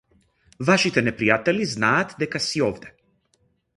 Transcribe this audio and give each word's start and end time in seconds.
Вашите 0.69 1.03
непријатели 1.07 1.67
знаат 1.73 2.17
дека 2.25 2.45
си 2.47 2.65
овде. 2.69 2.95